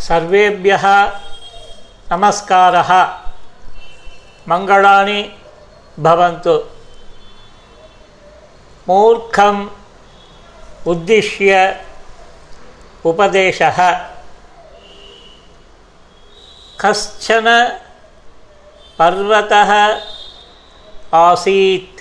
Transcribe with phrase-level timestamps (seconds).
[0.00, 0.84] सर्वेभ्यः
[2.12, 2.90] नमस्कारः।
[4.48, 5.36] मङ्गलानि
[5.98, 6.54] भवन्तु।
[8.88, 9.68] मूर्खम्
[10.88, 11.84] उद्दिश्य
[13.04, 13.78] उपदेशः।
[16.80, 17.46] कश्चन
[18.98, 20.00] पर्वतः
[21.14, 22.00] आसीत्।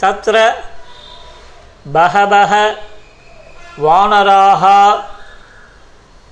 [0.00, 0.64] तत्र
[1.86, 2.76] बहवः
[3.78, 4.64] वानराः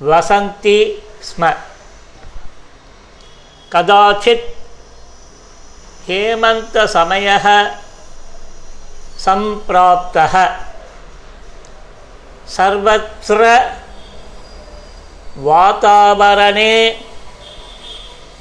[0.03, 0.79] वसन्ति
[1.23, 1.51] स्म।
[3.73, 4.47] कदाचित्
[6.09, 7.47] हेमन्तसमयः
[9.19, 10.35] सम्प्राप्तः।
[12.49, 13.43] सर्वत्र
[15.37, 17.05] वातावरणे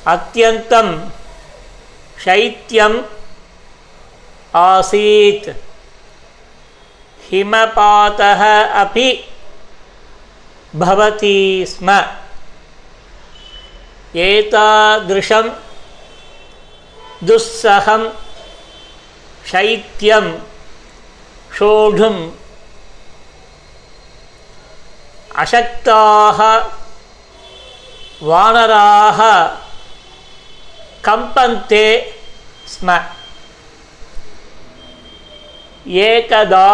[0.07, 1.09] अत्यन्तं
[2.23, 3.01] शैत्यम्
[4.55, 5.49] आसीत्।
[7.29, 8.43] हिमपातः
[8.81, 9.30] अपि
[10.75, 11.91] भवति स्म।
[14.15, 15.49] एतादृशं
[17.23, 18.03] दुस्सहं
[19.47, 20.31] शैत्यं
[21.57, 22.31] सोढुम्
[25.35, 26.39] अशक्ताः
[28.23, 29.19] वानराः
[31.05, 31.85] कम्पन्ते
[32.67, 32.99] स्म।
[35.87, 36.67] एकदा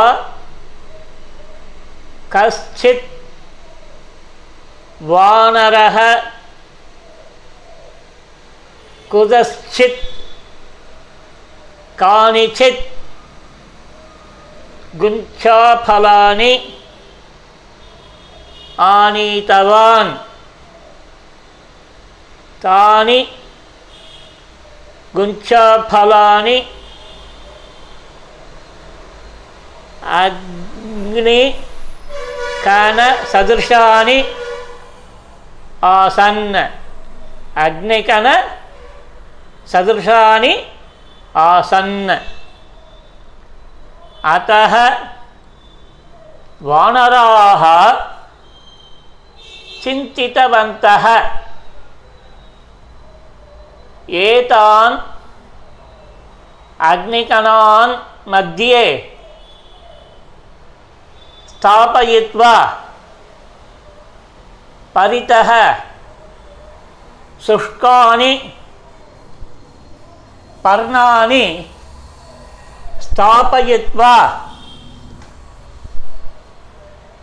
[2.36, 3.17] कश्चित्
[5.02, 5.98] वानरः
[9.12, 10.00] कुतश्चित्
[12.00, 12.82] कानिचित्
[15.02, 16.54] गुञ्छाफलानि
[18.80, 20.12] आनीतवान्।
[22.64, 23.20] तानि
[25.16, 26.58] गुञ्छाफलानि
[35.82, 36.70] ஆசன்
[37.56, 38.28] அக்னிகன
[39.74, 40.54] சதுர்ஷானி
[41.36, 42.22] ஆசன்
[44.24, 44.54] அத்த
[46.68, 47.64] வானராக
[49.84, 51.06] சிந்தித்தவந்தः
[54.08, 54.96] ஏதான்
[56.80, 57.94] அக்னிகணான்
[58.32, 58.88] மத்தியே.
[61.52, 62.56] ஸ்தாபயித்வா.
[64.98, 65.50] परितः
[67.46, 68.34] शुष्कानि
[70.64, 71.46] पर्णानि
[73.02, 74.16] स्थापयित्वा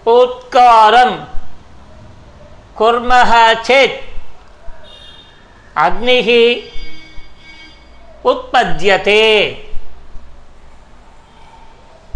[0.06, 1.12] उत्कारं
[2.78, 4.00] कुर्मः चेत्
[5.86, 6.30] अग्निः
[8.30, 9.22] उत्पद्यते।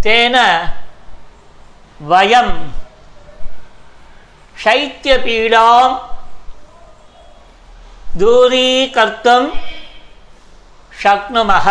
[0.05, 0.37] तेन
[2.11, 2.51] वयं
[4.63, 5.83] शैत्यपीडां
[8.21, 9.43] दूरीकर्तुं
[11.03, 11.69] शक्नुमः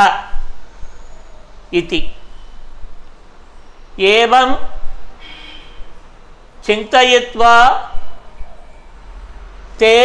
[4.14, 4.54] एवं
[6.66, 7.54] चिन्तयित्वा
[9.80, 9.96] ते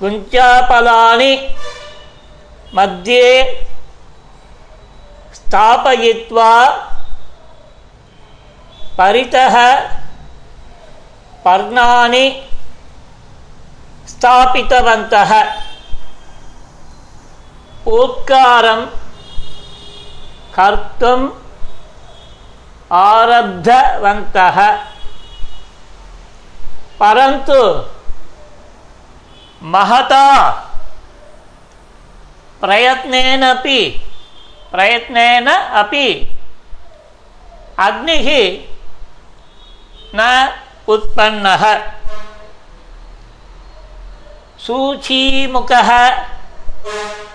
[0.00, 1.32] गुञ्चाफलानि
[2.74, 3.28] मध्ये
[5.38, 6.52] स्थापयित्वा
[8.98, 9.56] परितः
[11.46, 12.24] पर्णानि
[14.12, 15.32] स्थापितवन्तः
[17.98, 18.80] उत्कारं
[20.56, 21.26] कर्तुम्
[23.02, 24.58] आरब्धवन्तः
[27.00, 27.60] परन्तु
[29.74, 30.26] महता
[32.62, 33.80] प्रयत्नेनपि
[34.72, 35.48] प्रयत्नेन
[35.82, 36.06] अपि
[37.86, 38.28] अग्निः
[40.14, 40.28] न
[40.88, 41.64] उत्पन्नः।
[44.58, 45.90] सूचीमुखः।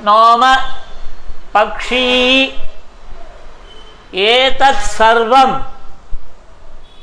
[0.01, 0.43] नाम
[1.53, 2.43] पक्षी।
[4.13, 5.51] एतत् सर्वं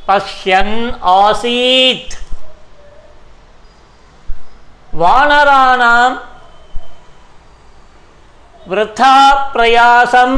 [0.09, 2.15] पश्यन् आसीत्।
[4.94, 6.16] वानराणां
[8.68, 9.15] वृथा
[9.53, 10.36] प्रयासं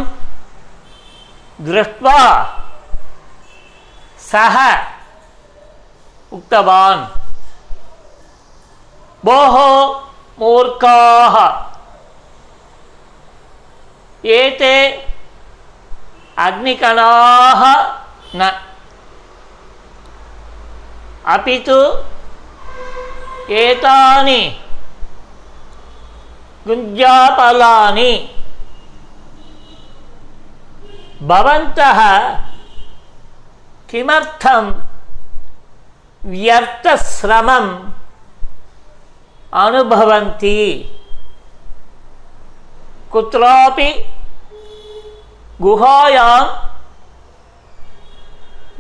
[1.61, 2.21] दृष्ट्वा
[4.33, 4.57] सः
[6.33, 7.05] उक्तवान्।
[9.25, 9.57] भोः
[10.39, 11.37] मूर्खाः।
[14.25, 14.75] एते
[16.39, 17.63] अग्निकणाः
[18.37, 18.51] न।
[21.27, 21.79] अपि तु
[23.55, 24.41] एतानि
[26.67, 28.13] गुञ्जाफलानि
[31.23, 32.01] भवन्तः
[33.91, 34.90] किमर्थं
[36.25, 37.93] व्यर्थश्रमम्
[39.53, 40.61] अनुभवन्ति।
[43.13, 43.91] कुत्रापि
[45.61, 46.43] गुहायां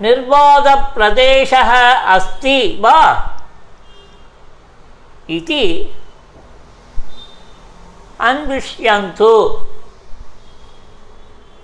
[0.00, 1.70] निर्वादप्रदेशः
[2.14, 3.00] अस्ति वा
[5.30, 5.94] इति
[8.20, 9.32] अन्विष्यन्तु।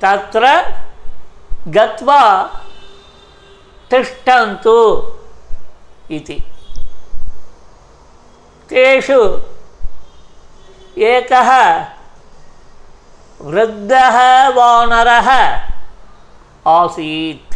[0.00, 0.44] तत्र
[1.68, 2.42] गत्वा
[3.90, 4.76] तिष्ठन्तु।
[6.10, 6.42] इति।
[8.68, 9.42] तेषु
[10.98, 11.50] एकः
[13.40, 15.30] वृद्धः वानरः
[16.66, 17.54] आसीत्।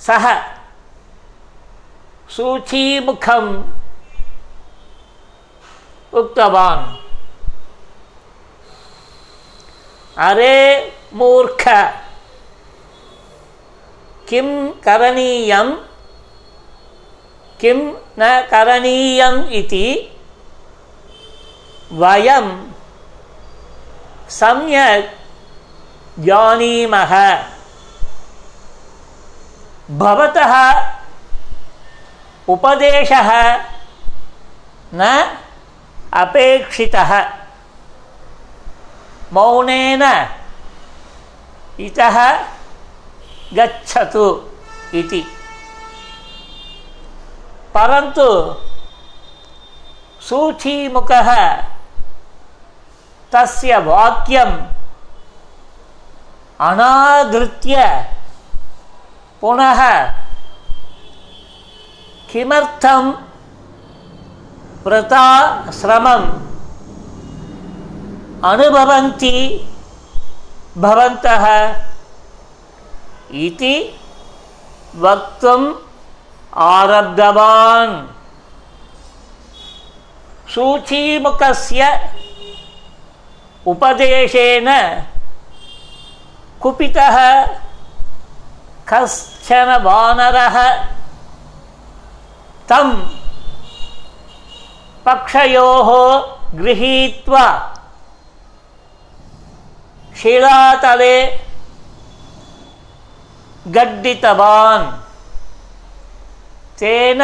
[0.00, 0.42] सः
[2.30, 3.64] सूचीमुखम्
[6.14, 7.04] उक्तवान्।
[10.18, 10.56] अरे
[11.14, 11.64] मूर्ख
[14.28, 15.93] किं करणीयं
[17.60, 17.78] किं
[18.18, 19.86] न करणीयम् इति
[21.92, 22.48] वयं
[24.28, 25.10] सम्यक्
[26.20, 27.12] जानीमः।
[29.90, 30.54] भवतः
[32.48, 33.30] उपदेशः
[34.94, 35.36] न
[36.12, 37.12] अपेक्षितः।
[39.32, 40.02] मौनेन
[41.80, 42.16] इतः
[43.54, 44.50] गच्छतु
[44.94, 45.33] इति।
[47.76, 48.28] परन्तु
[50.28, 51.30] सूचीमुखः
[53.32, 54.56] तस्य वाक्यम्
[56.68, 57.76] अनादृत्य
[59.40, 59.80] पुनः
[62.30, 63.10] किमर्थं
[64.86, 65.26] वृथा
[65.80, 66.26] श्रमम्
[68.50, 69.34] अनुभवन्ति
[70.84, 71.44] भवन्तः
[73.44, 73.74] इति
[76.56, 77.94] आरब्धवान्।
[80.54, 81.82] सूचीमुखस्य
[83.66, 84.68] उपदेशेन
[86.62, 87.16] कुपितः
[88.88, 90.56] कश्चन वानरः
[92.70, 92.90] तं
[95.06, 95.90] पक्षयोः
[96.58, 97.46] गृहीत्वा
[100.22, 101.16] शिलातले
[103.76, 105.03] गड्डितवान्।
[106.78, 107.20] तेन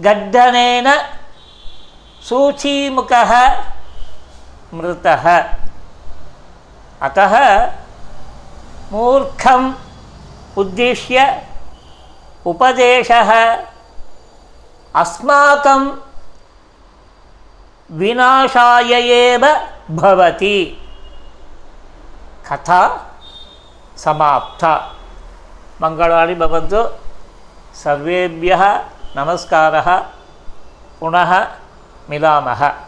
[0.00, 0.88] गड्डनेन
[2.28, 3.32] सूचीमुखः
[4.74, 5.24] मृतः।
[7.02, 7.34] अतः
[8.92, 9.72] मूर्खम्
[10.58, 11.16] उद्दिश्य
[12.46, 13.30] उपदेशः
[14.96, 15.82] अस्माकं
[17.90, 19.44] विनाशाय एव
[19.90, 20.58] भवति।
[22.46, 22.82] कथा
[23.96, 24.72] समाप्ता।
[25.82, 26.82] मङ्गलानि भवन्तु
[27.84, 28.62] सर्वेभ्यः
[29.16, 29.88] नमस्कारः
[31.00, 31.32] पुनः
[32.10, 32.87] मिलामः।